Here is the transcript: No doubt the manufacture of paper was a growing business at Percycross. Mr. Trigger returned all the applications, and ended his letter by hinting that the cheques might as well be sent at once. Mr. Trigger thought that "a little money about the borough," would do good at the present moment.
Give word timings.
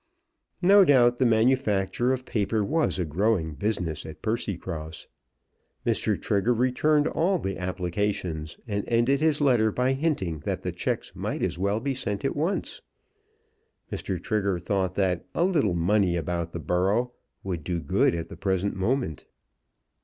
No 0.63 0.83
doubt 0.83 1.19
the 1.19 1.27
manufacture 1.27 2.11
of 2.11 2.25
paper 2.25 2.65
was 2.65 2.97
a 2.97 3.05
growing 3.05 3.53
business 3.53 4.03
at 4.03 4.23
Percycross. 4.23 5.05
Mr. 5.85 6.19
Trigger 6.19 6.55
returned 6.55 7.05
all 7.07 7.37
the 7.37 7.59
applications, 7.59 8.57
and 8.67 8.83
ended 8.87 9.19
his 9.19 9.41
letter 9.41 9.71
by 9.71 9.93
hinting 9.93 10.39
that 10.39 10.63
the 10.63 10.71
cheques 10.71 11.11
might 11.15 11.43
as 11.43 11.59
well 11.59 11.79
be 11.79 11.93
sent 11.93 12.25
at 12.25 12.35
once. 12.35 12.81
Mr. 13.91 14.19
Trigger 14.19 14.57
thought 14.57 14.95
that 14.95 15.23
"a 15.35 15.43
little 15.43 15.75
money 15.75 16.15
about 16.15 16.51
the 16.51 16.59
borough," 16.59 17.11
would 17.43 17.63
do 17.63 17.79
good 17.79 18.15
at 18.15 18.27
the 18.27 18.35
present 18.35 18.75
moment. 18.75 19.25